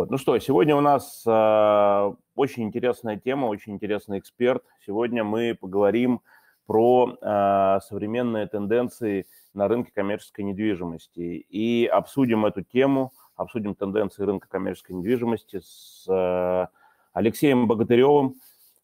[0.00, 0.10] Вот.
[0.10, 4.64] Ну что, сегодня у нас э, очень интересная тема, очень интересный эксперт.
[4.86, 6.22] Сегодня мы поговорим
[6.64, 14.48] про э, современные тенденции на рынке коммерческой недвижимости и обсудим эту тему, обсудим тенденции рынка
[14.48, 16.66] коммерческой недвижимости с э,
[17.12, 18.36] Алексеем Богатыревым,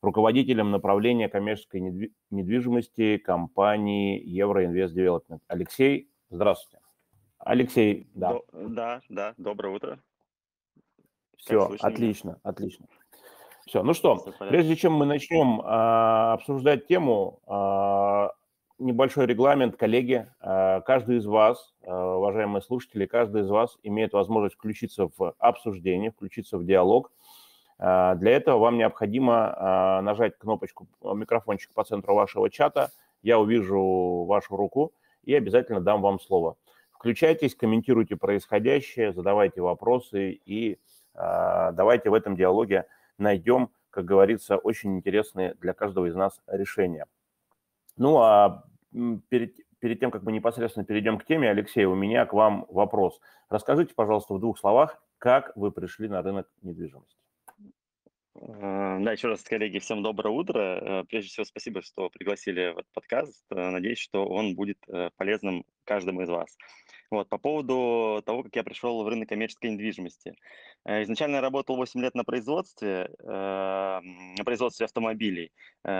[0.02, 5.40] руководителем направления коммерческой недвижимости компании Евроинвест Девелопмент.
[5.48, 6.84] Алексей, здравствуйте.
[7.38, 8.38] Алексей, да.
[8.52, 9.98] Да, да, доброе утро.
[11.36, 12.86] Все, отлично, отлично.
[13.66, 18.32] Все, ну что, прежде чем мы начнем а, обсуждать тему, а,
[18.78, 20.28] небольшой регламент, коллеги.
[20.40, 26.12] А, каждый из вас, а, уважаемые слушатели, каждый из вас имеет возможность включиться в обсуждение,
[26.12, 27.10] включиться в диалог.
[27.78, 32.90] А, для этого вам необходимо а, нажать кнопочку микрофончик по центру вашего чата.
[33.22, 34.92] Я увижу вашу руку
[35.24, 36.56] и обязательно дам вам слово.
[36.92, 40.78] Включайтесь, комментируйте происходящее, задавайте вопросы и а,
[41.16, 42.86] давайте в этом диалоге
[43.18, 47.06] найдем, как говорится, очень интересные для каждого из нас решения.
[47.96, 48.64] Ну а
[49.28, 53.20] перед, перед тем, как мы непосредственно перейдем к теме, Алексей, у меня к вам вопрос.
[53.48, 57.16] Расскажите, пожалуйста, в двух словах, как вы пришли на рынок недвижимости.
[58.40, 60.58] Э, да, еще раз, коллеги, всем доброе утро.
[60.60, 63.44] Э, прежде всего, спасибо, что пригласили в этот подкаст.
[63.50, 64.78] Э, надеюсь, что он будет
[65.16, 66.56] полезным каждому из вас.
[67.10, 70.34] Вот, по поводу того, как я пришел в рынок коммерческой недвижимости.
[70.84, 75.52] Э, изначально я работал 8 лет на производстве, э, на производстве автомобилей
[75.84, 75.90] э,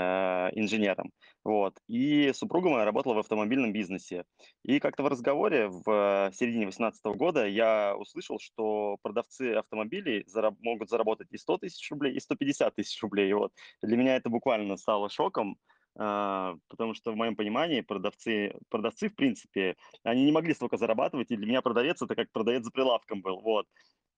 [0.55, 1.13] инженером.
[1.45, 1.79] Вот.
[1.89, 4.25] И супруга моя работала в автомобильном бизнесе.
[4.65, 10.89] И как-то в разговоре в середине 2018 года я услышал, что продавцы автомобилей зараб- могут
[10.89, 13.33] заработать и 100 тысяч рублей, и 150 тысяч рублей.
[13.33, 13.53] Вот.
[13.83, 15.57] Для меня это буквально стало шоком.
[15.99, 21.31] А, потому что в моем понимании продавцы, продавцы, в принципе, они не могли столько зарабатывать,
[21.31, 23.67] и для меня продавец это как продавец за прилавком был, вот.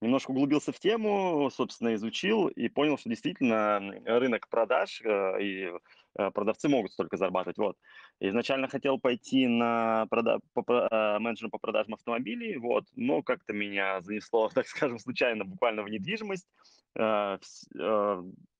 [0.00, 5.72] Немножко углубился в тему, собственно, изучил и понял, что действительно рынок продаж э, и
[6.18, 7.76] э, продавцы могут столько зарабатывать, вот.
[8.20, 14.00] Изначально хотел пойти на прода- по, э, менеджером по продажам автомобилей, вот, но как-то меня
[14.00, 16.48] занесло, так скажем, случайно буквально в недвижимость,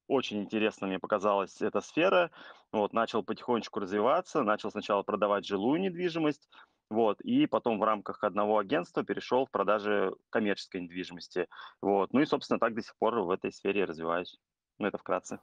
[0.09, 2.31] очень интересно мне показалась эта сфера.
[2.73, 6.49] Вот, начал потихонечку развиваться, начал сначала продавать жилую недвижимость,
[6.91, 11.47] вот, и потом в рамках одного агентства перешел в продажи коммерческой недвижимости.
[11.81, 14.39] Вот, ну и, собственно, так до сих пор в этой сфере развиваюсь.
[14.79, 15.39] Ну, это вкратце.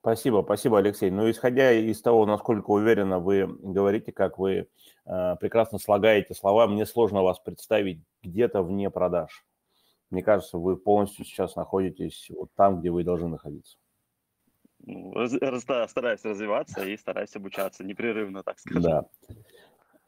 [0.00, 1.10] Спасибо, спасибо, Алексей.
[1.10, 4.68] Ну, исходя из того, насколько уверенно вы говорите, как вы
[5.04, 9.44] э, прекрасно слагаете слова, мне сложно вас представить где-то вне продаж.
[10.10, 13.78] Мне кажется, вы полностью сейчас находитесь вот там, где вы должны находиться.
[14.78, 18.82] Ну, стараюсь развиваться и стараюсь обучаться непрерывно, так скажем.
[18.82, 19.06] Да.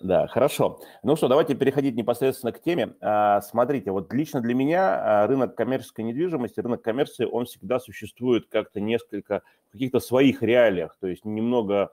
[0.00, 0.78] Да, хорошо.
[1.02, 2.94] Ну что, давайте переходить непосредственно к теме.
[3.00, 8.46] А, смотрите, вот лично для меня а, рынок коммерческой недвижимости, рынок коммерции, он всегда существует
[8.48, 11.90] как-то несколько в каких-то своих реалиях, то есть немного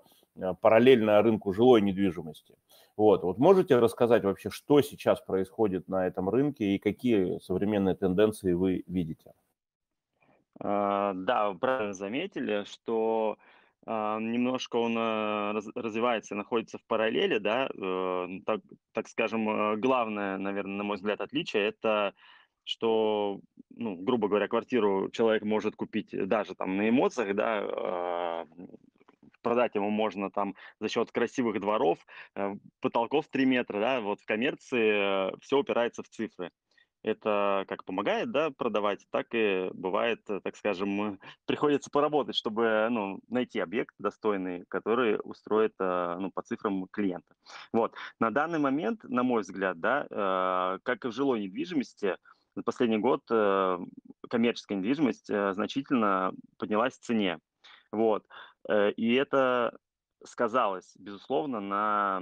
[0.61, 2.55] параллельно рынку жилой недвижимости.
[2.97, 8.53] Вот, вот можете рассказать вообще, что сейчас происходит на этом рынке и какие современные тенденции
[8.53, 9.33] вы видите?
[10.59, 13.37] А, да, вы правильно заметили, что
[13.85, 18.61] а, немножко он а, развивается, находится в параллели, да, э, так,
[18.93, 22.13] так скажем, э, главное, наверное, на мой взгляд, отличие это
[22.67, 28.47] что, ну, грубо говоря, квартиру человек может купить даже там на эмоциях, да,
[29.45, 31.99] продать ему можно там за счет красивых дворов,
[32.35, 36.49] э, потолков 3 метра, да, вот в коммерции э, все упирается в цифры.
[37.03, 43.19] Это как помогает, да, продавать, так и бывает, э, так скажем, приходится поработать, чтобы, ну,
[43.29, 47.35] найти объект достойный, который устроит, ну, по цифрам клиента.
[47.71, 47.93] Вот.
[48.19, 52.17] На данный момент, на мой взгляд, да, как и в жилой недвижимости,
[52.55, 53.21] за последний год
[54.29, 57.37] коммерческая недвижимость значительно поднялась в цене.
[57.91, 58.25] Вот.
[58.67, 59.77] Э, и это
[60.23, 62.17] сказалось, безусловно, на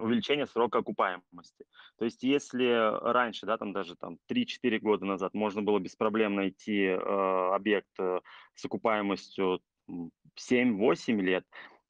[0.00, 1.64] увеличение срока окупаемости.
[1.98, 6.34] То есть если раньше, да, там даже там 3-4 года назад можно было без проблем
[6.34, 8.20] найти э, объект э,
[8.54, 11.44] с окупаемостью 7-8 лет,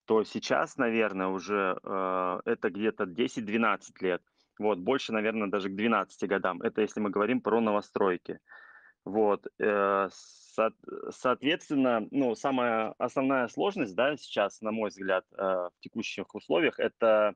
[0.06, 4.22] то сейчас, наверное, уже э, это где-то 10-12 лет.
[4.58, 6.62] Вот, больше, наверное, даже к 12 годам.
[6.62, 8.38] Это если мы говорим про новостройки.
[9.04, 10.08] Вот, э,
[10.54, 10.70] со
[11.10, 17.34] соответственно, ну, самая основная сложность, да, сейчас, на мой взгляд, э, в текущих условиях, это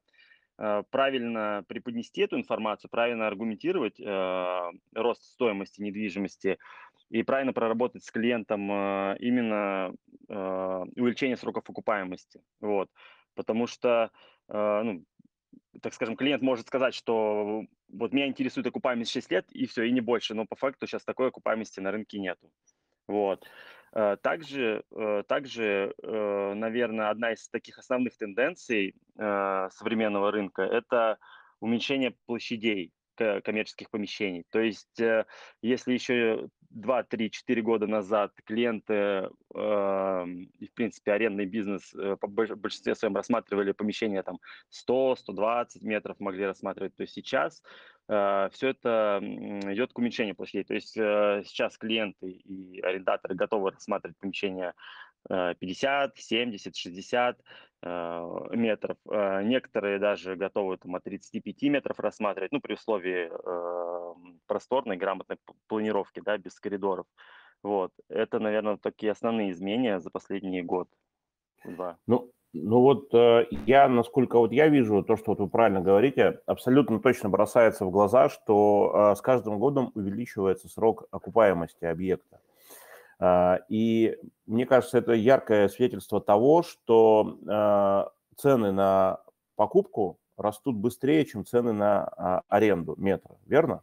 [0.58, 4.00] э, правильно преподнести эту информацию, правильно аргументировать
[4.94, 6.58] рост стоимости недвижимости
[7.10, 8.70] и правильно проработать с клиентом
[9.16, 9.94] именно
[10.28, 12.42] увеличение сроков окупаемости.
[12.60, 12.90] Вот.
[13.34, 14.10] Потому что
[14.48, 15.04] ну,
[15.80, 19.92] так скажем, клиент может сказать, что вот меня интересует окупаемость 6 лет, и все, и
[19.92, 22.50] не больше, но по факту сейчас такой окупаемости на рынке нету.
[23.08, 23.44] Вот.
[23.92, 31.18] Э, также, э, также, э, наверное, одна из таких основных тенденций современного рынка– это
[31.58, 34.44] уменьшение площадей коммерческих помещений.
[34.50, 34.96] То есть,
[35.60, 42.26] если еще 2, 3, 4 года назад клиенты э, в принципе, арендный бизнес э, по
[42.26, 44.38] большинстве своем рассматривали помещения там
[44.88, 47.62] 100-120 метров могли рассматривать, то сейчас
[48.08, 50.64] э, все это идет к уменьшению площадей.
[50.64, 54.74] То есть э, сейчас клиенты и арендаторы готовы рассматривать помещения
[55.28, 57.38] 50, 70, 60
[57.82, 58.96] метров.
[59.08, 64.14] Э, некоторые даже готовы там, от 35 метров рассматривать, ну, при условии э,
[64.46, 65.38] просторной, грамотной
[65.68, 67.06] планировки, да, без коридоров.
[67.62, 67.92] Вот.
[68.08, 70.88] Это, наверное, такие основные изменения за последний год.
[71.64, 71.98] Два.
[72.06, 76.40] Ну, ну вот э, я, насколько вот я вижу, то, что вот вы правильно говорите,
[76.46, 82.40] абсолютно точно бросается в глаза, что с каждым годом увеличивается срок окупаемости объекта.
[83.20, 84.16] А, и
[84.46, 89.20] мне кажется, это яркое свидетельство того, что а, цены на
[89.56, 93.82] покупку растут быстрее, чем цены на а, аренду метра, верно?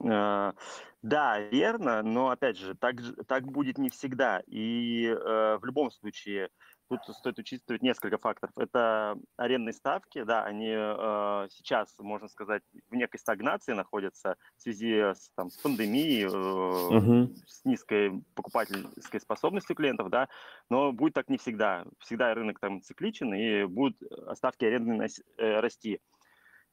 [0.00, 2.96] Да, верно, но опять же, так,
[3.26, 4.40] так будет не всегда.
[4.46, 6.48] И э, в любом случае
[6.88, 8.52] Тут стоит учитывать несколько факторов.
[8.58, 15.00] Это арендные ставки, да, они э, сейчас, можно сказать, в некой стагнации находятся в связи
[15.00, 17.34] с, там, с пандемией, э, uh-huh.
[17.46, 20.28] с низкой покупательской способностью клиентов, да,
[20.68, 21.86] но будет так не всегда.
[22.00, 23.96] Всегда рынок там цикличен, и будут
[24.34, 25.08] ставки арендные
[25.38, 26.00] э, расти.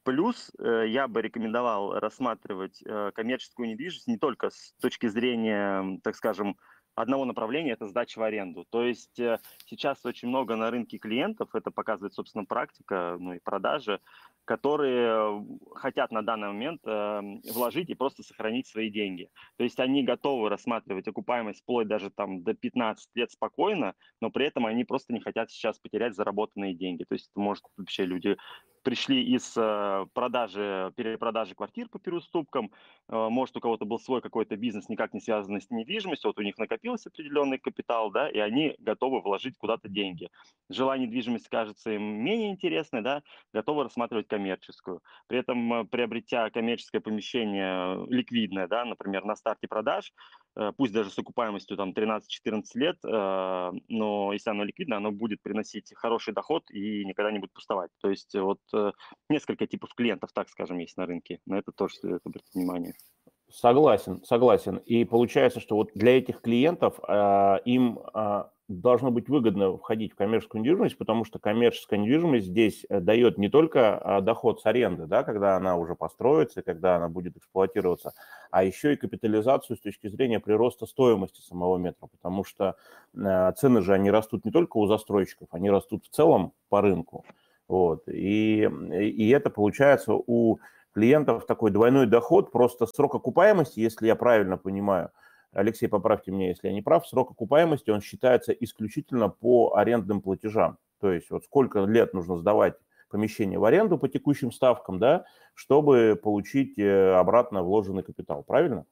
[0.04, 6.16] Плюс э, я бы рекомендовал рассматривать э, коммерческую недвижимость не только с точки зрения, так
[6.16, 6.58] скажем,
[6.96, 8.66] одного направления– это сдача в аренду.
[8.70, 13.40] То есть э, сейчас очень много на рынке клиентов, это показывает, собственно, практика, ну и
[13.40, 14.00] продажи,
[14.46, 15.46] которые
[15.76, 17.22] хотят на данный момент э,
[17.54, 19.30] вложить и просто сохранить свои деньги.
[19.58, 24.46] То есть они готовы рассматривать окупаемость вплоть даже там до 15 лет спокойно, но при
[24.48, 27.04] этом они просто не хотят сейчас потерять заработанные деньги.
[27.04, 28.38] То есть может вообще люди
[28.84, 32.72] пришли из э, продажи, перепродажи квартир по переуступкам,
[33.10, 36.42] э, может, у кого-то был свой какой-то бизнес, никак не связанный с недвижимостью, вот у
[36.42, 40.30] них накопился определенный капитал, да, и они готовы вложить куда-то деньги.
[40.70, 43.22] Жила недвижимость кажется им менее интересной, да,
[43.54, 45.02] готовы рассматривать коммерческую.
[45.28, 50.14] При этом, э, приобретя коммерческое помещение ликвидное, да, например, на старте продаж,
[50.78, 56.34] пусть даже с окупаемостью там 13-14 лет, но если оно ликвидно, оно будет приносить хороший
[56.34, 57.92] доход и никогда не будет пустовать.
[58.02, 58.92] То есть вот Э,
[59.30, 61.40] несколько типов клиентов, так скажем, есть на рынке.
[61.46, 62.94] На это тоже стоит обратить внимание.
[63.50, 64.78] Согласен, согласен.
[64.78, 68.44] И получается, что вот для этих клиентов э, им э,
[68.80, 73.50] должно быть выгодно входить в коммерческую недвижимость, потому что коммерческая недвижимость здесь э, дает не
[73.50, 78.14] только э, доход с аренды, да, когда она уже построится, когда она будет эксплуатироваться,
[78.50, 82.76] а еще и капитализацию с точки зрения прироста стоимости самого метра, потому что
[83.14, 87.26] э, цены же, они растут не только у застройщиков, они растут в целом по рынку.
[87.68, 88.08] Вот.
[88.08, 90.60] И, и это получается у
[90.94, 95.12] клиентов такой двойной доход, просто срок окупаемости, если я правильно понимаю,
[95.54, 100.78] Алексей, поправьте меня, если я не прав, срок окупаемости, он считается исключительно по арендным платежам.
[101.00, 102.76] То есть вот сколько лет нужно сдавать
[103.10, 108.86] помещение в аренду по текущим ставкам, да, чтобы получить э, обратно вложенный капитал, правильно?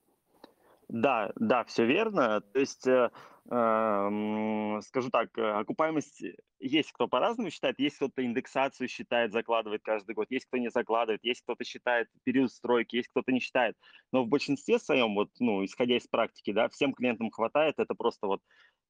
[0.90, 2.42] Да, да, все верно.
[2.42, 3.10] То есть э,
[3.52, 6.22] Эм, скажу так, э, окупаемость
[6.60, 11.24] есть кто по-разному считает, есть кто-то индексацию считает, закладывает каждый год, есть кто не закладывает,
[11.24, 13.76] есть кто-то считает период стройки, есть кто-то не считает.
[14.12, 18.28] Но в большинстве своем, вот, ну, исходя из практики, да, всем клиентам хватает, это просто
[18.28, 18.42] вот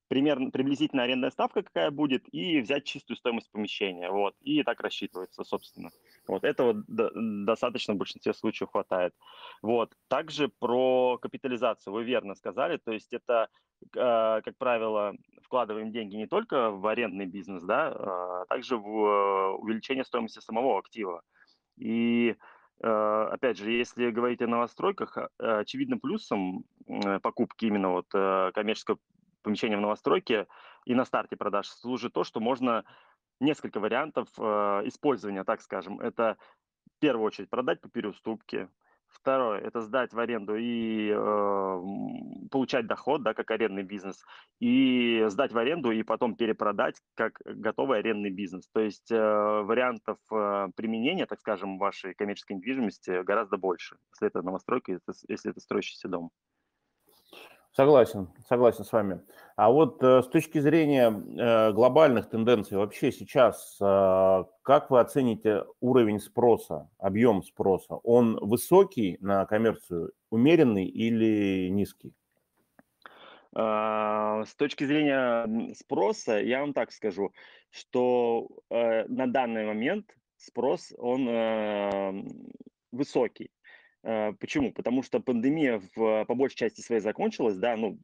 [0.10, 5.44] примерно приблизительно арендная ставка какая будет, и взять чистую стоимость помещения, вот, и так рассчитывается,
[5.46, 5.92] собственно.
[6.28, 9.14] Вот этого достаточно в большинстве случаев хватает.
[9.62, 9.94] Вот.
[10.10, 13.48] Также про капитализацию вы верно сказали, то есть это
[13.98, 19.52] а, как правило, вкладываем деньги не только в арендный бизнес, да, а также в э,
[19.54, 21.22] увеличение стоимости самого актива.
[21.78, 22.36] И
[22.82, 29.00] э, опять же, если говорить о новостройках, а, очевидным плюсом э, покупки именно вот коммерческого
[29.42, 30.48] помещения в новостройке
[30.86, 32.86] и на старте продаж служит то, что можно
[33.40, 36.00] несколько вариантов использования, так скажем.
[36.00, 36.38] Это
[36.98, 38.70] в первую очередь продать по переуступке,
[39.10, 41.82] Второе– это сдать в аренду и э,
[42.52, 44.24] получать доход, да, как арендный бизнес,
[44.60, 48.68] и сдать в аренду и потом перепродать как готовый арендный бизнес.
[48.72, 54.42] То есть э, вариантов э, применения, так скажем, вашей коммерческой недвижимости гораздо больше, если это
[54.42, 56.30] новостройка, если это строящийся дом.
[57.72, 59.22] Согласен, согласен с вами.
[59.56, 65.66] А вот э, с точки зрения э, глобальных тенденций вообще сейчас, э, как вы оцените
[65.80, 67.96] уровень спроса, объем спроса?
[67.96, 72.14] Он высокий на коммерцию, умеренный или низкий?
[73.54, 77.34] А, с точки зрения спроса, я вам так скажу,
[77.72, 80.06] что э, на данный момент
[80.38, 82.24] спрос, он э,
[82.92, 83.52] высокий.
[84.04, 84.72] Э, почему?
[84.72, 87.98] Потому что пандемия в, по большей части своей закончилась, да, ну,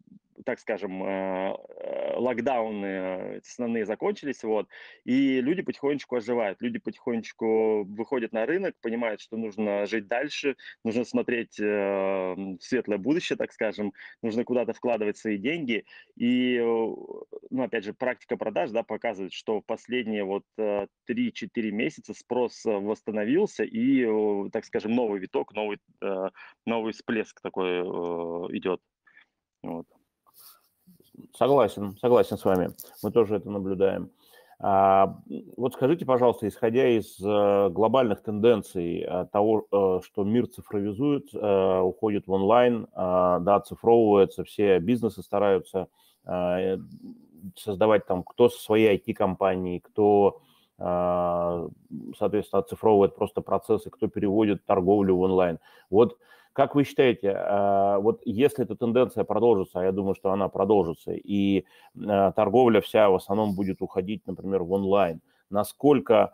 [0.45, 4.67] так скажем, э, э, локдауны основные закончились, вот,
[5.03, 11.03] и люди потихонечку оживают, люди потихонечку выходят на рынок, понимают, что нужно жить дальше, нужно
[11.03, 15.85] смотреть светлое будущее, так скажем, нужно куда-то вкладывать свои деньги,
[16.15, 22.61] и, ну, опять же, практика продаж, да, показывает, что в последние вот 3-4 месяца спрос
[22.63, 26.29] восстановился, и, так скажем, новый виток, новый Э,
[26.65, 28.81] новый всплеск такой э, идет.
[29.63, 29.87] Вот.
[31.37, 32.71] Согласен, согласен с вами.
[33.03, 34.09] Мы тоже это наблюдаем.
[34.59, 35.17] А,
[35.57, 39.65] вот скажите, пожалуйста, исходя из э, глобальных тенденций того,
[40.03, 45.87] что мир цифровизует, уходит в онлайн, да, цифровывается, все бизнесы стараются
[47.55, 50.41] создавать там кто со своей IT-компанией, кто
[50.77, 55.59] соответственно, оцифровывает просто процессы, кто переводит торговлю в онлайн.
[55.89, 56.17] Вот
[56.55, 61.11] как вы считаете, а, вот если эта тенденция продолжится, а я думаю, что она продолжится,
[61.11, 61.65] и
[62.07, 66.33] а, торговля вся в основном будет уходить, например, в онлайн, насколько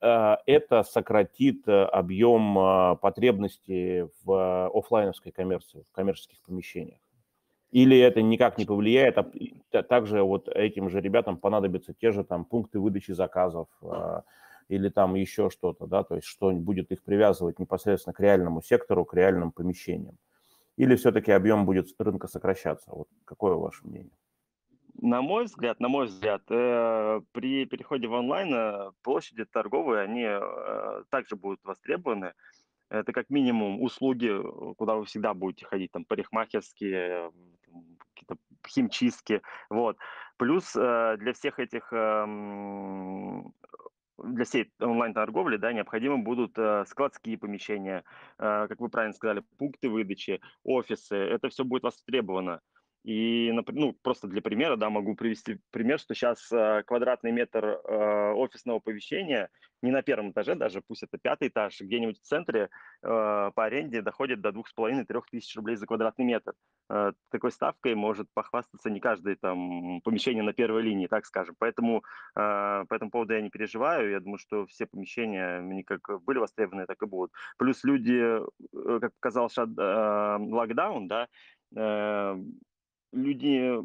[0.00, 6.98] это сократит объем потребностей в офлайновской коммерции, в коммерческих помещениях?
[7.72, 12.46] Или это никак не повлияет, а также вот этим же ребятам понадобятся те же там
[12.46, 14.22] пункты выдачи заказов а,
[14.68, 19.04] или там еще что-то, да, то есть что будет их привязывать непосредственно к реальному сектору,
[19.04, 20.18] к реальным помещениям.
[20.76, 22.90] Или все-таки объем будет рынка сокращаться?
[22.90, 24.12] Вот какое ваше мнение?
[25.00, 30.24] На мой взгляд, на мой взгляд, э, при переходе в онлайн э, площади торговые, они
[30.26, 32.32] э, также будут востребованы.
[32.88, 34.30] Это как минимум услуги,
[34.76, 37.30] куда вы всегда будете ходить, там парикмахерские,
[38.14, 39.98] какие-то химчистки, вот.
[40.36, 42.26] Плюс э, для всех этих э,
[44.18, 48.04] для всей онлайн-торговли да, необходимы будут э, складские помещения,
[48.38, 51.16] э, как вы правильно сказали, пункты выдачи, офисы.
[51.16, 52.60] Это все будет востребовано.
[53.06, 58.32] И, ну, просто для примера, да, могу привести пример, что сейчас э, квадратный метр э,
[58.32, 59.48] офисного помещения
[59.80, 62.68] не на первом этаже, даже пусть это пятый этаж, где-нибудь в центре э,
[63.02, 66.54] по аренде доходит до двух с половиной-трех тысяч рублей за квадратный метр.
[67.30, 71.54] Такой ставкой может похвастаться не каждое там помещение на первой линии, так скажем.
[71.58, 74.12] Поэтому по этому поводу я не переживаю.
[74.12, 77.32] Я думаю, что все помещения, они как были востребованы, так и будут.
[77.58, 78.40] Плюс люди,
[78.72, 81.26] как показал локдаун, да,
[83.16, 83.80] люди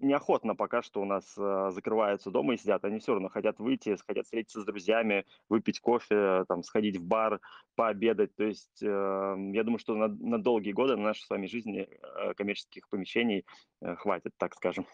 [0.00, 2.84] неохотно пока что у нас э, закрываются дома и сидят.
[2.84, 7.40] Они все равно хотят выйти, хотят встретиться с друзьями, выпить кофе, там, сходить в бар,
[7.74, 8.34] пообедать.
[8.36, 11.88] То есть э, я думаю, что на, на долгие годы на нашей с вами жизни
[11.90, 13.44] э, коммерческих помещений
[13.80, 14.86] э, хватит, так скажем.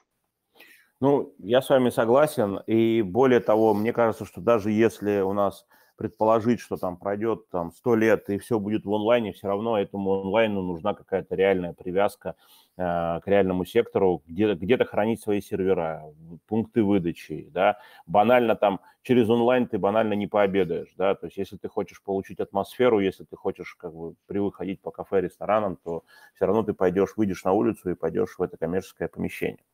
[1.00, 2.61] Ну, я с вами согласен.
[2.66, 7.72] И более того, мне кажется, что даже если у нас предположить, что там пройдет там
[7.72, 12.36] 100 лет и все будет в онлайне, все равно этому онлайну нужна какая-то реальная привязка
[12.76, 16.04] э, к реальному сектору, где, где-то хранить свои сервера,
[16.46, 21.56] пункты выдачи, да, банально там через онлайн ты банально не пообедаешь, да, то есть если
[21.56, 26.04] ты хочешь получить атмосферу, если ты хочешь как бы привык ходить по кафе, ресторанам, то
[26.34, 29.64] все равно ты пойдешь, выйдешь на улицу и пойдешь в это коммерческое помещение.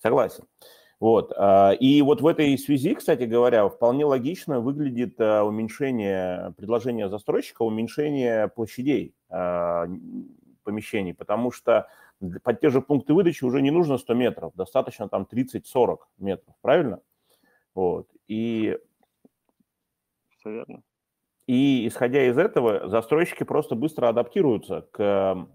[0.00, 0.44] Согласен.
[1.02, 1.32] Вот.
[1.36, 7.62] А, и вот в этой связи, кстати говоря, вполне логично выглядит а, уменьшение предложения застройщика,
[7.62, 9.88] уменьшение площадей а,
[10.62, 11.88] помещений, потому что
[12.44, 17.00] под те же пункты выдачи уже не нужно 100 метров, достаточно там 30-40 метров, правильно?
[17.74, 18.06] Вот.
[18.28, 18.78] И...
[20.38, 20.82] Все верно.
[21.48, 25.48] И исходя из этого, застройщики просто быстро адаптируются к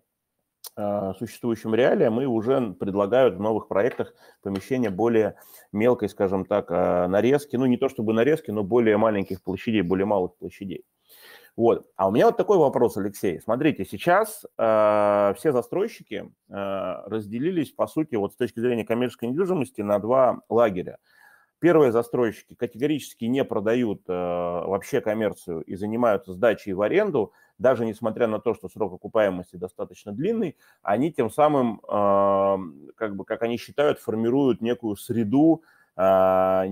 [1.18, 5.36] существующим реалиям и уже предлагают в новых проектах помещения более
[5.72, 10.06] мелкой, скажем так, а, нарезки, ну не то чтобы нарезки, но более маленьких площадей, более
[10.06, 10.86] малых площадей.
[11.56, 11.88] Вот.
[11.96, 13.42] А у меня вот такой вопрос, Алексей.
[13.42, 19.82] Смотрите, сейчас э, все застройщики э, разделились, по сути, вот с точки зрения коммерческой недвижимости
[19.82, 21.00] на два лагеря.
[21.60, 28.28] Первые застройщики категорически не продают э, вообще коммерцию и занимаются сдачей в аренду, даже несмотря
[28.28, 33.58] на то, что срок окупаемости достаточно длинный, они тем самым, э, как бы, как они
[33.58, 35.64] считают, формируют некую среду,
[35.96, 36.66] э,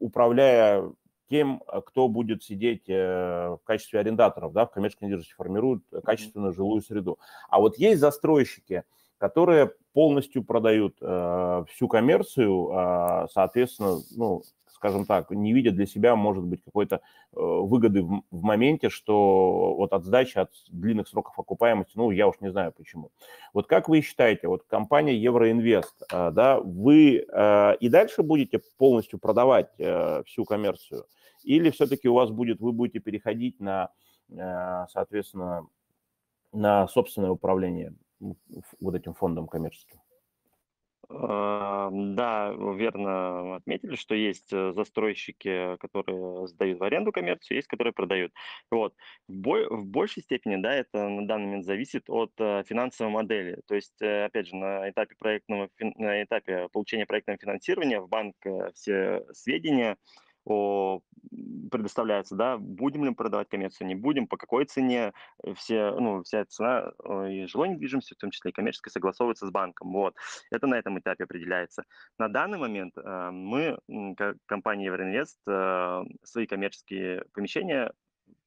[0.00, 0.90] управляя
[1.30, 6.80] тем, кто будет сидеть э, в качестве арендаторов, да, в коммерческой недвижимости, формируют качественную жилую
[6.82, 7.18] среду.
[7.50, 8.84] А вот есть застройщики,
[9.18, 14.42] которые полностью продают э, всю коммерцию, э, соответственно, ну,
[14.78, 17.00] скажем так, не видят для себя, может быть, какой-то э,
[17.32, 22.36] выгоды в, в моменте, что вот от сдачи, от длинных сроков окупаемости, ну, я уж
[22.40, 23.10] не знаю почему.
[23.52, 29.18] Вот как вы считаете, вот компания Евроинвест, э, да, вы э, и дальше будете полностью
[29.18, 31.06] продавать э, всю коммерцию,
[31.42, 33.90] или все-таки у вас будет, вы будете переходить на,
[34.30, 35.66] э, соответственно,
[36.52, 40.00] на собственное управление вот этим фондом коммерческим?
[41.10, 47.94] А, да, верно отметили, что есть э, застройщики, которые сдают в аренду коммерцию, есть, которые
[47.94, 48.32] продают.
[48.70, 48.94] Вот.
[49.26, 53.62] В, бой, в большей степени, да, это на данный момент зависит от э, финансовой модели.
[53.66, 58.36] То есть, э, опять же, на этапе проектного, на этапе получения проектного финансирования в банк
[58.74, 59.96] все сведения
[60.48, 61.02] о,
[61.70, 65.12] предоставляются, да, будем ли продавать коммерцию, не будем, по какой цене,
[65.42, 66.92] э, все, ну, вся цена
[67.28, 70.14] и жилой недвижимости, в том числе и коммерческой, согласовывается с банком, вот.
[70.50, 71.84] Это на этом этапе определяется.
[72.18, 73.78] На данный момент э, мы,
[74.16, 77.92] как компания Евроинвест, э, свои коммерческие помещения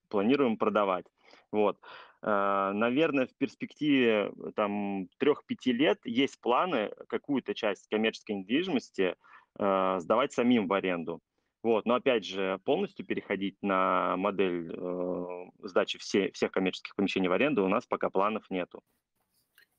[0.09, 1.05] планируем продавать,
[1.51, 1.77] вот.
[2.23, 9.15] Uh, наверное, в перспективе там трех-пяти лет есть планы какую-то часть коммерческой недвижимости
[9.57, 11.19] uh, сдавать самим в аренду.
[11.63, 17.33] Вот, но опять же, полностью переходить на модель э, сдачи все, всех коммерческих помещений в
[17.33, 18.81] аренду у нас пока планов нету.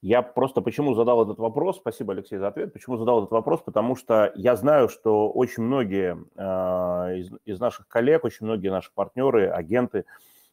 [0.01, 3.95] Я просто почему задал этот вопрос, спасибо, Алексей, за ответ, почему задал этот вопрос, потому
[3.95, 9.49] что я знаю, что очень многие э, из, из наших коллег, очень многие наши партнеры,
[9.49, 10.05] агенты,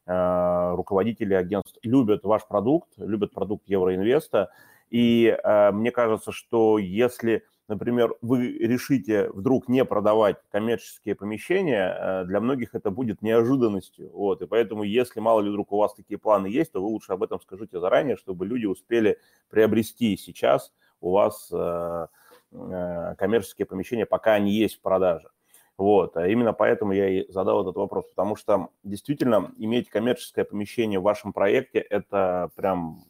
[0.06, 4.52] э, руководители агентств любят ваш продукт, любят продукт Евроинвеста,
[4.92, 12.26] и э, мне кажется, что если например, вы решите вдруг не продавать коммерческие помещения, э,
[12.26, 14.12] для многих это будет неожиданностью.
[14.12, 17.14] Вот, и поэтому, если мало ли вдруг у вас такие планы есть, то вы лучше
[17.14, 19.18] об этом скажите заранее, чтобы люди успели
[19.50, 22.08] приобрести сейчас у вас э,
[22.52, 25.30] э, коммерческие помещения, пока они есть в продаже.
[25.78, 31.00] Вот, а именно поэтому я и задал этот вопрос, потому что действительно иметь коммерческое помещение
[31.00, 33.06] в вашем проекте– это прям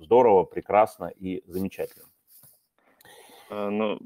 [0.00, 2.06] здорово, прекрасно и замечательно.
[3.50, 3.98] Э, ну,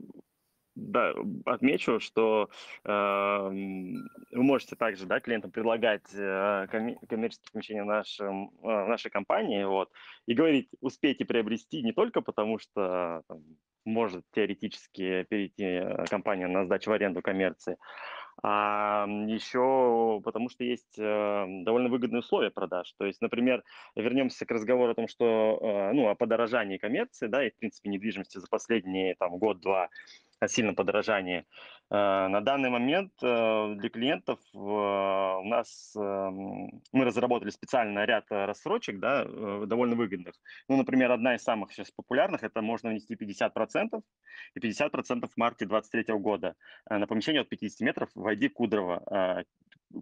[0.74, 1.12] да,
[1.44, 2.48] отмечу, что
[2.84, 9.10] э, вы можете также да, клиентам предлагать э, коммерческие помещения в, нашем, э, в нашей
[9.10, 9.90] компании вот,
[10.26, 13.42] и говорить, успейте приобрести не только потому, что там,
[13.84, 17.76] может теоретически перейти э, компания на сдачу в аренду коммерции,
[18.42, 22.92] а еще потому что есть э, довольно выгодные условия продаж.
[22.98, 23.62] То есть, например,
[23.94, 27.88] вернемся к разговору о том, что, э, ну, о подорожании коммерции, да, и, в принципе,
[27.90, 29.90] недвижимости за последние, там, год-два
[30.40, 31.40] о сильном подорожании.
[31.40, 31.44] Э,
[31.94, 39.24] на данный момент э, для клиентов э, у нас мы разработали специальный ряд рассрочек, да,
[39.24, 40.34] довольно выгодных.
[40.68, 44.02] Ну, например, одна из самых сейчас популярных– это можно внести 50%
[44.54, 46.54] и 50% в марте 2023 года
[46.88, 49.44] на помещение от 50 метров в ID Кудрова,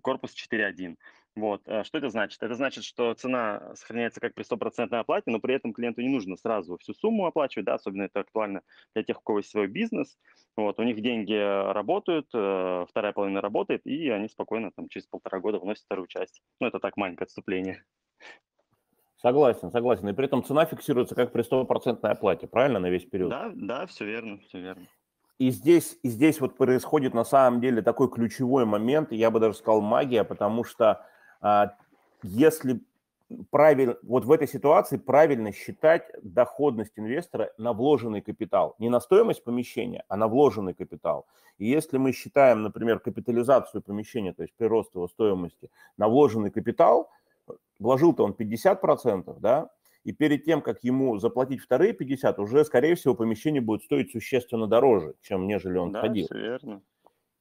[0.02, 0.96] корпус 4.1.
[1.36, 1.62] Вот.
[1.66, 2.42] Э, что это значит?
[2.42, 6.36] Это значит, что цена сохраняется как при стопроцентной оплате, но при этом клиенту не нужно
[6.36, 8.62] сразу всю сумму оплачивать, да, особенно это актуально
[8.94, 10.18] для тех, у кого есть свой бизнес.
[10.56, 10.78] Вот.
[10.78, 11.34] У них деньги
[11.72, 16.42] работают, э, вторая половина работает, и они спокойно там, через полтора года вносят вторую часть.
[16.60, 17.84] Ну, это так маленькое отступление.
[19.16, 20.08] Согласен, согласен.
[20.08, 23.30] И при этом цена фиксируется как при стопроцентной оплате, правильно, на весь период?
[23.30, 24.86] Да, да, все верно, все верно.
[25.38, 29.56] И здесь, и здесь вот происходит на самом деле такой ключевой момент, я бы даже
[29.56, 31.06] сказал магия, потому что
[32.22, 32.80] если
[33.50, 38.74] правильно, вот в этой ситуации правильно считать доходность инвестора на вложенный капитал.
[38.78, 41.26] Не на стоимость помещения, а на вложенный капитал.
[41.58, 47.10] И если мы считаем, например, капитализацию помещения, то есть прирост его стоимости, на вложенный капитал,
[47.78, 49.70] вложил-то он 50%, да,
[50.02, 54.66] и перед тем, как ему заплатить вторые 50, уже, скорее всего, помещение будет стоить существенно
[54.66, 56.26] дороже, чем нежели он да, входил.
[56.30, 56.82] Да, верно.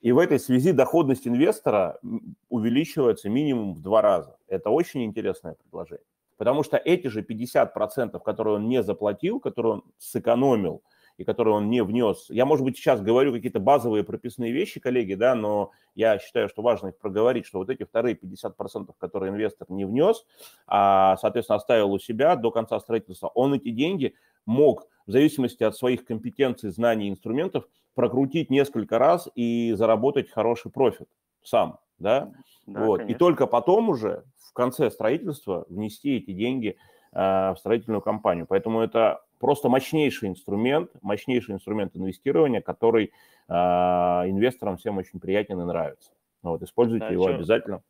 [0.02, 2.00] И в этой связи доходность инвестора
[2.48, 4.38] увеличивается минимум в два раза.
[4.48, 6.06] Это очень интересное предложение.
[6.38, 10.82] Потому что эти же 50%, которые он не заплатил, которые он сэкономил
[11.18, 15.16] и которые он не внес, я, может быть, сейчас говорю какие-то базовые прописные вещи, коллеги,
[15.16, 19.70] да, но я считаю, что важно их проговорить, что вот эти вторые 50%, которые инвестор
[19.70, 20.26] не внес,
[20.66, 25.76] а, соответственно, оставил у себя до конца строительства, он эти деньги мог в зависимости от
[25.76, 31.08] своих компетенций, знаний, инструментов прокрутить несколько раз и заработать хороший профит
[31.44, 32.32] сам, да,
[32.66, 33.02] да вот.
[33.02, 36.78] И только потом уже в конце строительства внести эти деньги
[37.12, 38.46] э, в строительную компанию.
[38.48, 43.12] Поэтому это просто мощнейший инструмент, мощнейший инструмент инвестирования, который
[43.48, 46.12] э, инвесторам всем очень приятен и нравится.
[46.42, 47.36] Вот, используйте да, его что...
[47.36, 47.82] обязательно.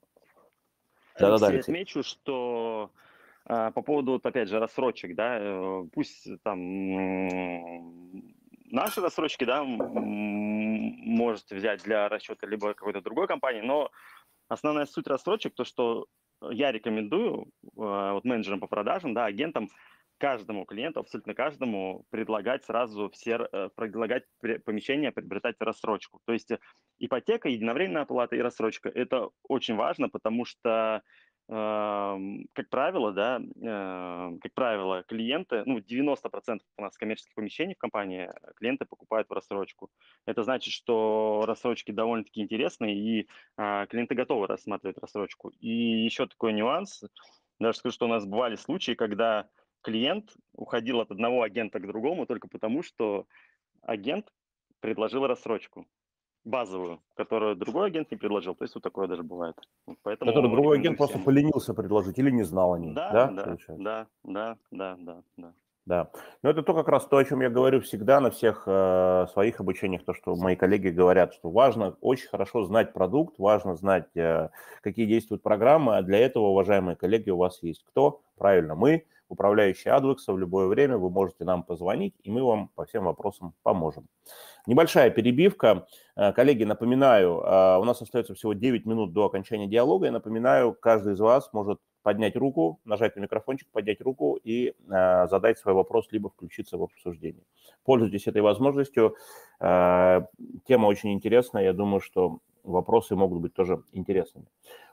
[1.19, 1.47] Да-да-да.
[1.47, 2.89] Отмечу, что
[3.45, 6.61] по поводу, опять же, рассрочек, да, пусть там
[8.71, 13.91] наши рассрочки, да, можете взять для расчета либо какой-то другой компании, но
[14.47, 16.07] основная суть рассрочек, то, что
[16.51, 19.69] я рекомендую вот менеджерам по продажам, да, агентам,
[20.19, 24.25] каждому клиенту, абсолютно каждому предлагать сразу все, э, предлагать
[24.65, 26.19] помещение приобретать рассрочку.
[26.25, 26.51] То есть
[26.99, 31.01] ипотека, единовременная оплата и рассрочка– это очень важно, потому что
[31.49, 33.41] как правило, да,
[34.43, 39.33] как правило, клиенты, ну, 90% у нас коммерческих помещений в компании э, клиенты покупают в
[39.33, 39.89] рассрочку.
[40.27, 45.49] Это значит, что рассрочки довольно-таки интересные, и а, клиенты готовы рассматривать рассрочку.
[45.59, 47.03] И еще такой нюанс,
[47.59, 49.49] даже скажу, что у нас бывали случаи, когда
[49.81, 53.25] клиент уходил от одного агента к другому только потому, что
[53.81, 54.31] агент
[54.81, 55.87] предложил рассрочку
[56.49, 58.55] базовую, которую другой агент не предложил.
[58.55, 59.55] То есть вот такое даже бывает.
[60.03, 62.93] Поэтому Который другой агент просто поленился предложить или не знал о ней.
[62.93, 65.53] Да, да, да, да, да, да, да, да.
[65.89, 66.11] Да,
[66.43, 69.59] но это то как раз то, о чем я говорю всегда на всех э, своих
[69.59, 74.49] обучениях, то, что мои коллеги говорят, что важно очень хорошо знать продукт, важно знать, э,
[74.83, 78.21] какие действуют программы, а для этого, уважаемые коллеги, у вас есть кто?
[78.37, 82.85] Правильно, мы, управляющий Адвекса, в любое время вы можете нам позвонить, и мы вам по
[82.85, 84.05] всем вопросам поможем.
[84.67, 85.87] Небольшая перебивка.
[86.15, 90.05] Э, коллеги, напоминаю, э, у нас остается всего 9 минут до окончания диалога.
[90.05, 95.27] Я напоминаю, каждый из вас может поднять руку, нажать на микрофончик, поднять руку и э,
[95.27, 97.43] задать свой вопрос, либо включиться в обсуждение.
[97.83, 99.15] Пользуйтесь этой возможностью.
[99.59, 100.27] Тема
[100.85, 101.63] очень интересная.
[101.63, 104.47] Я думаю, что вопросы могут быть тоже интересными.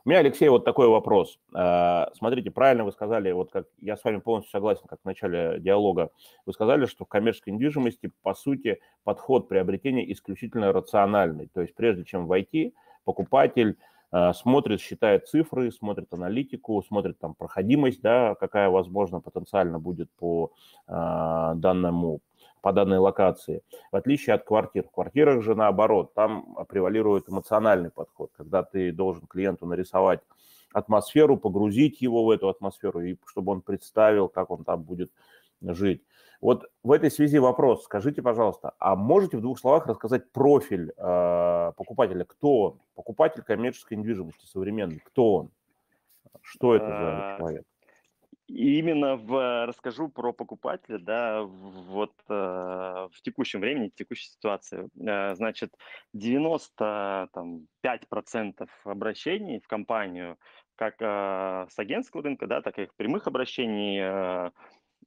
[0.04, 1.38] У меня, Алексей, вот такой вопрос.
[1.52, 5.58] А, смотрите, правильно вы сказали, вот как я с вами полностью согласен, как в начале
[5.58, 6.10] диалога,
[6.46, 11.48] вы сказали, что в коммерческой недвижимости, по сути, подход приобретения исключительно рациональный.
[11.52, 13.76] То есть прежде чем войти, покупатель
[14.34, 20.52] смотрит, считает цифры, смотрит аналитику, смотрит там проходимость, да, какая, возможно, потенциально будет по
[20.88, 22.20] э, данному
[22.62, 24.82] по данной локации, в отличие от квартир.
[24.82, 30.18] В квартирах же наоборот, там превалирует эмоциональный подход, когда ты должен клиенту нарисовать
[30.72, 35.12] атмосферу, погрузить его в эту атмосферу, и чтобы он представил, как он там будет
[35.74, 36.02] жить.
[36.40, 37.84] Вот в этой связи вопрос.
[37.84, 42.24] Скажите, пожалуйста, а можете в двух словах рассказать профиль э, покупателя?
[42.24, 42.80] Кто он?
[42.94, 45.00] Покупатель коммерческой недвижимости современный.
[45.04, 45.50] Кто он?
[46.42, 47.64] Что это за а, человек?
[48.48, 54.88] Именно в, расскажу про покупателя, да, вот э, в текущем времени, в текущей ситуации.
[55.00, 55.74] Э, значит,
[56.14, 60.38] 95% обращений в компанию,
[60.76, 64.52] как э, с агентского рынка, да, так и прямых обращений, э,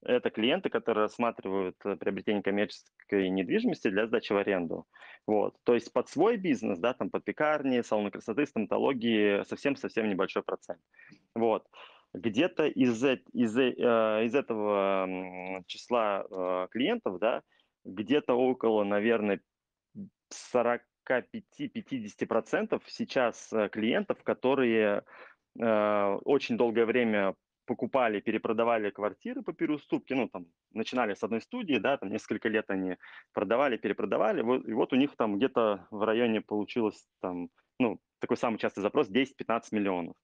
[0.02, 4.86] это клиенты, которые рассматривают приобретение коммерческой недвижимости для сдачи в аренду.
[5.28, 5.56] Вот.
[5.64, 10.80] То есть под свой бизнес, да, там под пекарни, салоны красоты, стоматологии совсем-совсем небольшой процент.
[11.36, 11.66] Вот
[12.14, 17.42] где-то из, из, э, из этого числа э, клиентов, да,
[17.84, 19.42] где-то около, наверное,
[20.54, 25.04] 45-50% сейчас э, клиентов, которые
[25.56, 27.34] очень долгое время
[27.70, 32.66] покупали, перепродавали квартиры по переуступке, ну, там, начинали с одной студии, да, там, несколько лет
[32.70, 32.98] они
[33.32, 38.38] продавали, перепродавали, вот, и вот у них там где-то в районе получилось, там, ну, такой
[38.38, 40.16] самый частый запрос 10-15 миллионов.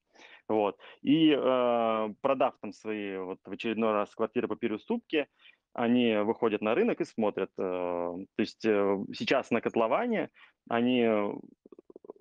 [0.49, 0.79] Вот.
[1.03, 5.27] И э, продав там свои вот в очередной раз квартиры по переуступке,
[5.73, 7.51] они выходят на рынок и смотрят.
[7.60, 10.29] Э, то есть э, сейчас на котловане
[10.67, 11.08] они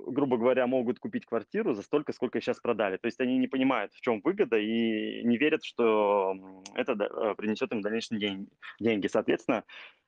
[0.07, 2.97] грубо говоря, могут купить квартиру за столько, сколько сейчас продали.
[2.97, 6.37] То есть они не понимают, в чем выгода, и не верят, что
[6.75, 8.47] это э, принесет им дальнейшие
[8.81, 9.07] деньги.
[9.07, 9.65] Соответственно,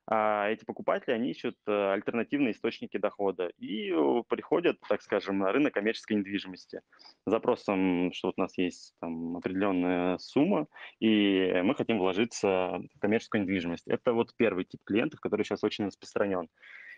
[0.09, 5.51] а эти покупатели, они ищут э, альтернативные источники дохода и э, приходят, так скажем, на
[5.51, 6.81] рынок коммерческой недвижимости
[7.25, 10.67] с запросом, что вот у нас есть там определенная сумма,
[11.01, 13.85] и мы хотим вложиться в коммерческую недвижимость.
[13.87, 16.47] Это вот первый тип клиентов, который сейчас очень распространен.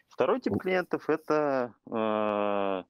[0.10, 2.84] Второй тип клиентов– это э,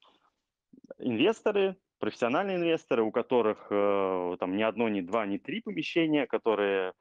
[0.98, 6.94] инвесторы, профессиональные инвесторы, у которых э, там ни одно, ни два, ни три помещения, которые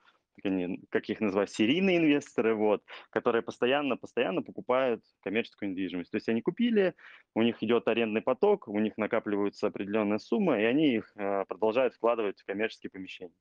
[0.91, 6.11] как их называют, серийные инвесторы, вот, которые постоянно-постоянно покупают коммерческую недвижимость.
[6.11, 6.95] То есть они купили,
[7.35, 11.95] у них идет арендный поток, у них накапливаются определенная сумма, и они их э, продолжают
[11.95, 13.35] вкладывать в коммерческие помещения.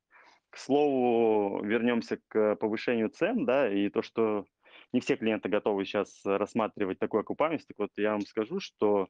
[0.50, 4.46] К слову, вернемся к повышению цен, да, и то, что
[4.94, 7.68] не все клиенты готовы сейчас рассматривать такую окупаемость.
[7.68, 9.08] Так вот, я вам скажу, что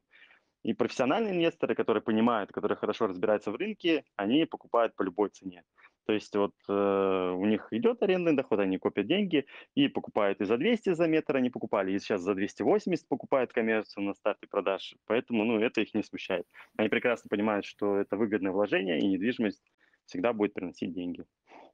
[0.64, 5.62] и профессиональные инвесторы, которые понимают, которые хорошо разбираются в рынке, они покупают по любой цене.
[6.06, 10.46] То есть вот э, у них идет арендный доход, они копят деньги и покупают и
[10.46, 14.94] за 200 за метр они покупали, и сейчас за 280 покупают коммерцию на старте продаж.
[15.06, 16.46] Поэтому ну, это их не смущает.
[16.76, 19.62] Они прекрасно понимают, что это выгодное вложение, и недвижимость
[20.06, 21.24] всегда будет приносить деньги.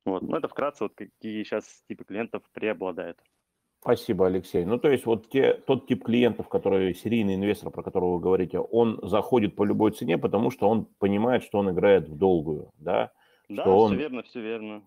[0.04, 0.22] Вот.
[0.22, 3.18] Ну, это вкратце, вот какие сейчас типы клиентов преобладают.
[3.84, 4.64] Спасибо, Алексей.
[4.64, 8.58] Ну, то есть вот те, тот тип клиентов, который серийный инвестор, про которого вы говорите,
[8.58, 13.12] он заходит по любой цене, потому что он понимает, что он играет в долгую, да?
[13.50, 14.82] Да, что он, все верно, все верно.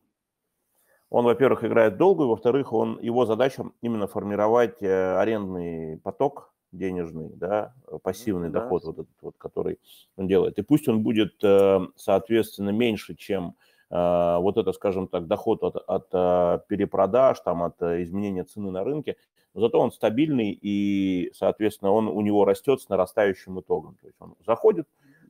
[1.12, 7.30] Он, во-первых, играет в долгую, во-вторых, он, его задача именно формировать э, арендный поток денежный,
[7.36, 8.62] да, пассивный да.
[8.62, 9.78] доход, вот этот вот, который
[10.16, 10.58] он делает.
[10.58, 13.54] И пусть он будет, э, соответственно, меньше, чем Э,
[13.90, 18.84] вот это, скажем так, доход от, от э, перепродаж, там, от э, изменения цены на
[18.84, 19.16] рынке,
[19.54, 23.96] но зато он стабильный и, соответственно, он у него растет с нарастающим итогом.
[24.02, 24.88] То есть он заходит,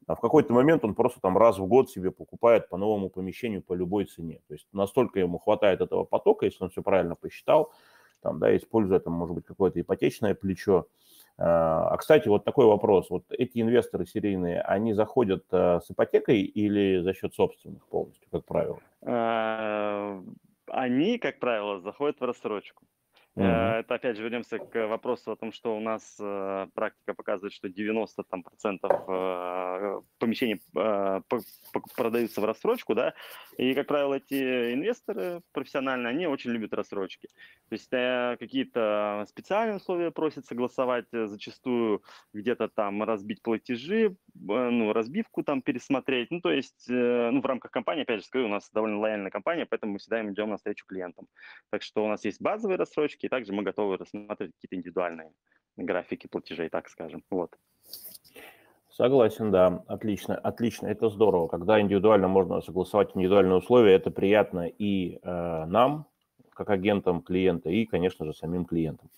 [0.08, 3.62] а в какой-то момент он просто там раз в год себе покупает по новому помещению
[3.62, 4.39] по любой цене.
[4.48, 7.72] То есть настолько ему хватает этого потока, если он все правильно посчитал,
[8.22, 10.88] там, да, используя там, может быть, какое-то ипотечное плечо,
[11.39, 13.10] а, а, кстати, вот такой вопрос.
[13.10, 18.43] Вот эти инвесторы серийные, они заходят э, с ипотекой или за счет собственных полностью, как
[18.45, 18.80] правило?
[19.06, 20.19] А,
[20.67, 22.84] они, как правило, заходят в рассрочку.
[23.38, 23.80] Mm-hmm.
[23.82, 27.69] Это опять же вернемся к вопросу о том, что у нас э, практика показывает, что
[27.69, 31.21] 90 там, процентов э, помещений э,
[31.95, 33.13] продаются в рассрочку, да,
[33.58, 37.28] и, как правило, эти инвесторы профессиональные, они очень любят рассрочки.
[37.69, 42.02] То есть э, какие-то специальные условия просят согласовать, э, зачастую
[42.34, 47.71] где-то там разбить платежи, ну, разбивку там пересмотреть, ну, то есть, э, ну, в рамках
[47.71, 51.28] компании, опять же, скажу, у нас довольно лояльная компания, поэтому мы всегда идем навстречу клиентам.
[51.69, 55.32] Так что у нас есть базовые рассрочки, и также мы готовы рассматривать какие-то индивидуальные
[55.78, 57.23] графики платежей, так скажем.
[57.30, 57.56] Вот.
[58.89, 61.47] Согласен, да, отлично, отлично, это здорово.
[61.47, 66.08] Когда индивидуально можно согласовать индивидуальные условия, это приятно и э, нам,
[66.50, 69.10] как агентам клиента, и, конечно же, самим клиентам.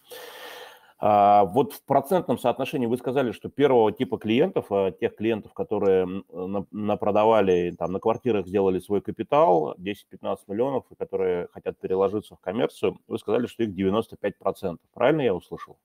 [1.01, 6.23] А, вот в процентном соотношении вы сказали, что первого типа клиентов, а, тех клиентов, которые
[6.71, 12.99] напродавали, там, на квартирах сделали свой капитал, 10-15 миллионов, и которые хотят переложиться в коммерцию,
[13.07, 14.79] вы сказали, что их 95%.
[14.93, 15.77] Правильно я услышал?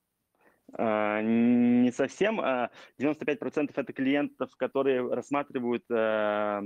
[0.77, 2.41] А, не совсем.
[2.41, 6.61] 95% это клиентов, которые рассматривают э,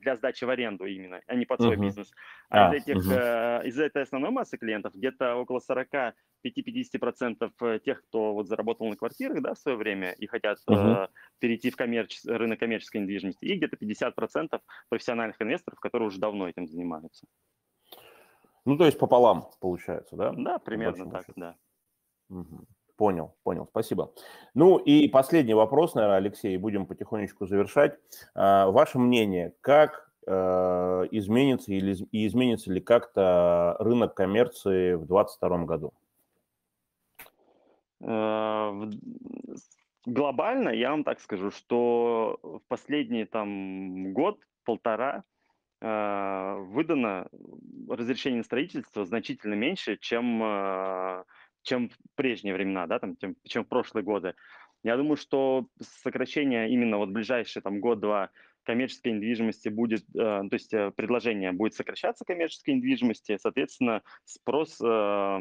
[0.00, 1.80] для сдачи в аренду именно, а не под свой uh-huh.
[1.80, 2.10] бизнес.
[2.48, 3.66] А, а из, этих, uh-huh.
[3.66, 8.96] из этой основной массы клиентов где-то около 40 5-50% э, тех, кто вот заработал на
[8.96, 11.08] квартирах да, в свое время и хотят uh-huh.
[11.38, 12.20] перейти в коммерч...
[12.24, 17.26] рынок коммерческой недвижимости, и где-то 50% профессиональных инвесторов, которые уже давно этим занимаются.
[18.64, 20.32] Ну, то есть пополам получается, да?
[20.32, 21.40] Да, примерно так, счету.
[21.40, 21.56] да.
[22.28, 22.66] Угу.
[23.02, 24.12] Понял, понял, спасибо.
[24.54, 27.98] Ну и последний вопрос, наверное, Алексей, будем потихонечку завершать.
[28.36, 30.32] А, ваше мнение, как э,
[31.10, 35.92] изменится или изменится ли как-то рынок коммерции в 2022 году?
[38.02, 38.88] Э,
[40.06, 45.24] глобально я вам так скажу, что в последний там год, полтора
[45.80, 47.26] э, выдано
[47.88, 50.40] разрешение на строительство значительно меньше, чем,
[51.62, 54.34] чем в прежние времена, да, там, чем, чем в прошлые годы.
[54.82, 58.30] Я думаю, что сокращение именно вот ближайшие там год-два
[58.64, 65.38] коммерческой недвижимости будет, э, то есть э, предложение будет сокращаться коммерческой недвижимости, соответственно, спрос э,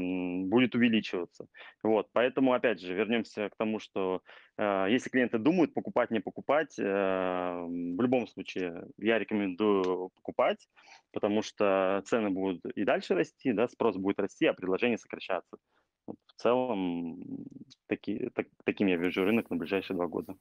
[0.48, 1.46] будет увеличиваться.
[1.84, 4.22] Вот, поэтому, опять же, вернемся к тому, что
[4.58, 10.68] если клиенты думают покупать, не покупать, в любом случае я рекомендую покупать,
[11.12, 15.58] потому что цены будут и дальше расти, да, спрос будет расти, а предложение сокращаться.
[16.28, 17.24] В целом,
[17.88, 20.36] таки, так, таким я вижу рынок на ближайшие два года.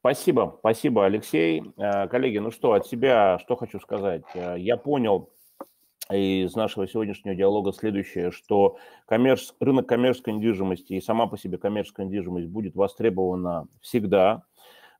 [0.00, 1.62] Спасибо, спасибо, Алексей.
[1.76, 4.22] Э, коллеги, ну что, от себя что хочу сказать.
[4.34, 5.30] Э, я понял
[6.10, 9.52] из нашего сегодняшнего диалога следующее, что коммерц...
[9.58, 14.44] рынок коммерческой недвижимости и сама по себе коммерческая недвижимость будет востребована всегда.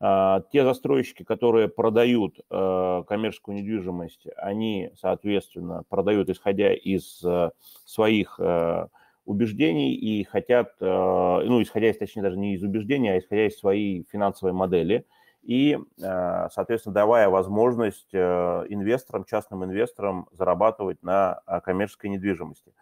[0.01, 7.25] Э, те застройщики, которые продают коммерческую недвижимость, они, соответственно, продают исходя из
[7.85, 8.41] своих
[9.29, 13.59] убеждений и хотят, э, ну, исходя из, точнее, даже не из убеждений, а исходя из
[13.59, 15.05] своей финансовой модели,
[15.43, 18.19] и, э, соответственно, давая возможность э,
[18.71, 22.73] инвесторам, частным инвесторам зарабатывать на коммерческой недвижимости.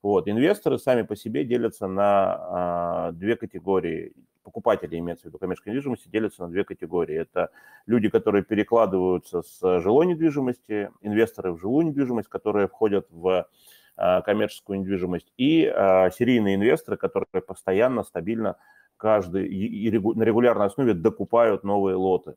[0.00, 0.28] Вот.
[0.28, 4.12] Инвесторы сами по себе делятся на две категории.
[4.44, 7.16] Покупатели, имеется в виду коммерческой недвижимости, делятся на две категории.
[7.16, 7.50] Это
[7.86, 13.48] люди, которые перекладываются с жилой недвижимости, инвесторы в жилую недвижимость, которые входят в
[13.96, 18.56] коммерческую недвижимость, и э, серийные инвесторы, которые постоянно, стабильно,
[18.96, 19.48] каждый
[19.90, 22.36] на регулярной основе докупают новые лоты.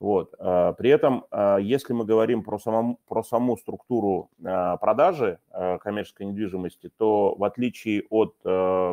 [0.00, 0.34] Вот.
[0.38, 1.24] Э, при этом,
[1.60, 5.38] если мы говорим про саму, про саму структуру продажи
[5.80, 8.34] коммерческой недвижимости, то в отличие от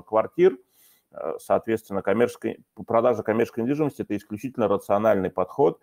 [0.05, 0.57] квартир,
[1.39, 5.79] соответственно, коммерческой, продажа коммерческой недвижимости– это исключительно рациональный подход,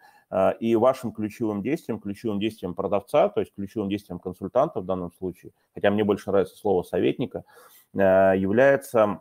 [0.60, 5.52] и вашим ключевым действием, ключевым действием продавца, то есть ключевым действием консультанта в данном случае,
[5.74, 7.44] хотя мне больше нравится слово советника,
[7.92, 9.20] является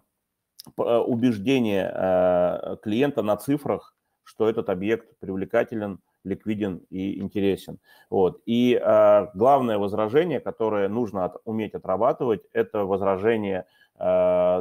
[0.77, 3.93] убеждение клиента на цифрах,
[4.23, 7.79] что этот объект привлекателен– ликвиден и интересен.
[8.09, 8.41] Вот.
[8.45, 13.63] И э, главное возражение, которое нужно от, уметь отрабатывать, это возражение э,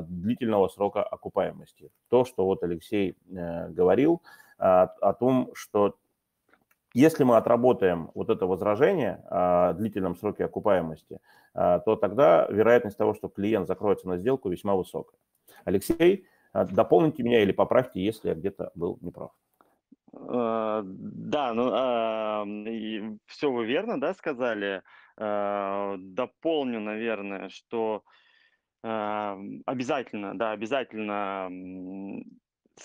[0.07, 1.91] длительного срока окупаемости.
[2.09, 4.23] То, что вот Алексей э, говорил
[4.59, 5.97] э, о том, что
[6.93, 11.21] если мы отработаем вот это возражение о длительном сроке окупаемости,
[11.55, 15.19] э, то тогда вероятность того, что клиент закроется на сделку, весьма высокая.
[15.65, 19.31] Алексей, э, дополните меня или поправьте, если я где-то был неправ.
[20.13, 22.45] Э, да, ну, а,
[23.27, 24.83] все вы верно, да, сказали.
[25.17, 28.20] Э, дополню, наверное, что э,
[28.83, 31.51] обязательно, да, обязательно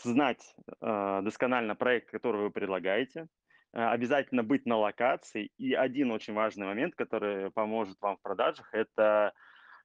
[0.03, 3.27] знать досконально проект, который вы предлагаете,
[3.71, 5.51] обязательно быть на локации.
[5.57, 9.33] И один очень важный момент, который поможет вам в продажах, это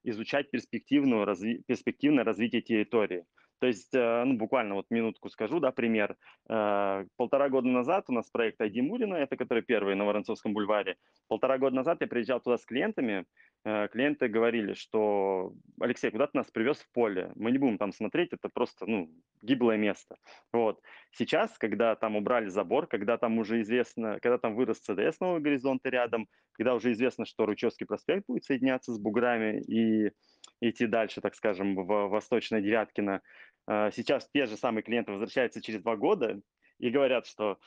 [0.03, 1.62] изучать перспективную, разви...
[1.66, 3.25] перспективное развитие территории.
[3.61, 6.16] То есть, э, ну, буквально вот минутку скажу, да, пример.
[6.49, 10.96] Э, полтора года назад у нас проект Айди Мурина, это который первый на Воронцовском бульваре.
[11.29, 13.27] Полтора года назад я приезжал туда с клиентами,
[13.64, 17.33] э, клиенты говорили, что Алексей, куда ты нас привез в поле?
[17.37, 19.11] Мы не будем там смотреть, это просто, ну,
[19.42, 20.16] гиблое место.
[20.53, 20.81] Вот.
[21.12, 25.83] Сейчас, когда там убрали забор, когда там уже известно, когда там вырос ЦДС новый горизонт
[25.85, 30.12] рядом, когда уже известно, что Ручевский проспект будет соединяться с Буграми и
[30.61, 33.23] идти дальше, так скажем, в Восточное Девяткино,
[33.66, 36.40] сейчас те же самые клиенты возвращаются через два года
[36.79, 37.59] и говорят, что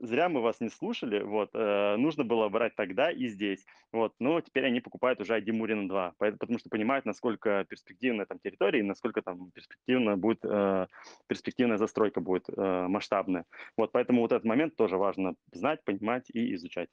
[0.00, 4.40] зря мы вас не слушали, вот, э, нужно было брать тогда и здесь, вот, но
[4.40, 8.84] теперь они покупают уже ID Мурина 2, потому что понимают, насколько перспективная там территория и
[8.84, 10.86] насколько там перспективно будет, э,
[11.26, 13.44] перспективная застройка будет э, масштабная,
[13.76, 16.90] вот, поэтому вот этот момент тоже важно знать, понимать и изучать.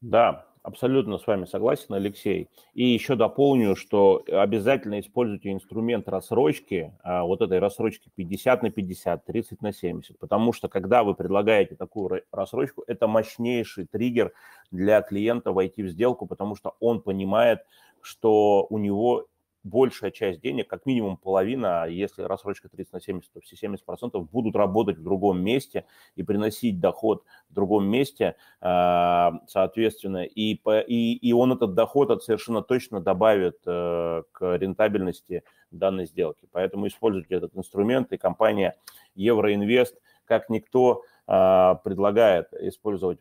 [0.00, 2.48] Да, абсолютно с вами согласен, Алексей.
[2.74, 9.24] И еще дополню, что обязательно используйте инструмент рассрочки, а, вот этой рассрочки 50 на 50,
[9.24, 14.32] 30 на 70, потому что когда вы предлагаете такую рассрочку, это мощнейший триггер
[14.70, 17.60] для клиента войти в сделку, потому что он понимает,
[18.00, 19.26] что у него
[19.64, 24.56] большая часть денег, как минимум половина, если рассрочка 30 на 70, то все 70% будут
[24.56, 25.84] работать в другом месте
[26.16, 32.22] и приносить доход в другом месте, а, соответственно, и, и, и он этот доход от
[32.22, 36.48] совершенно точно добавит э, к рентабельности данной сделки.
[36.50, 38.76] Поэтому используйте этот инструмент, и компания
[39.14, 43.20] Евроинвест, как никто, а, предлагает использовать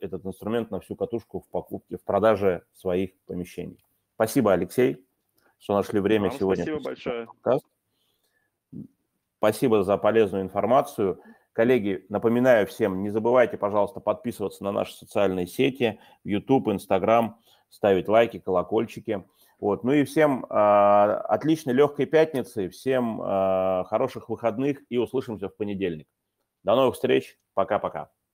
[0.00, 3.78] этот инструмент на всю катушку в покупке, в продаже своих помещений.
[4.14, 5.07] Спасибо, Алексей
[5.58, 6.64] что нашли время Вам сегодня.
[6.64, 7.26] Спасибо большое.
[7.26, 7.64] Подкаст.
[9.38, 11.20] Спасибо за полезную информацию.
[11.52, 17.36] Коллеги, напоминаю всем, не забывайте, пожалуйста, подписываться на наши социальные сети, YouTube, Instagram,
[17.68, 19.24] ставить лайки, колокольчики.
[19.58, 19.82] Вот.
[19.82, 26.06] Ну и всем э, отличной легкой пятницы, всем э, хороших выходных и услышимся в понедельник.
[26.62, 27.36] До новых встреч.
[27.54, 28.10] Пока-пока.